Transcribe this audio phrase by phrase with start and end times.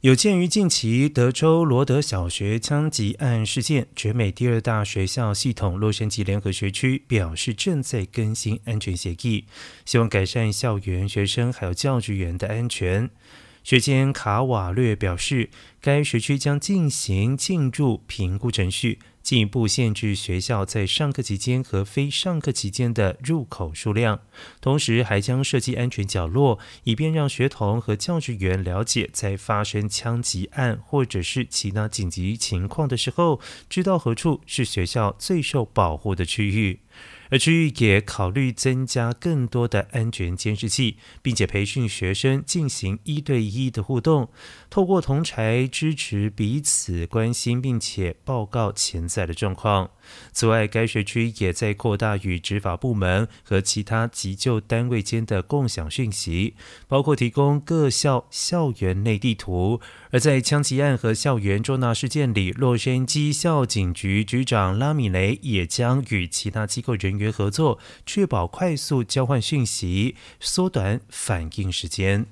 [0.00, 9.44] 有鉴于近期德州罗德小学枪击案事件，全美第二大学校系统洛杉矶联合学区表示正在更新安全协议，
[9.84, 13.10] 希望改善校园学生还有教职员的安全。
[13.62, 15.50] 学监卡瓦略表示，
[15.82, 19.00] 该学区将进行进驻评估程序。
[19.22, 24.20] 进一步限制学校在上课期间和非上课期间的入口数量，
[24.60, 36.80] 同时还将设计安全角落，以便让学童和教职员了解，在发生枪击案或者是其他紧急情况的时候，知道何处是学校最受保护的区域。
[37.30, 44.28] 而区域也考虑增加更多的安全监视器，并且培训学生进行一对一的互动，
[44.68, 49.90] 透过同才支持彼此关心，并且报告潜在的状况。
[50.32, 56.54] 此外，该学区也在扩大与执法部门和其他急救单位间的共享讯息，
[56.86, 59.80] 包括提供各校校园内地图。
[60.12, 72.26] 而在枪击案和校园捉拿事件里，洛杉矶校警局局长拉米雷也将与其他机构人员合作，确保快速交换讯息，缩短反应时间。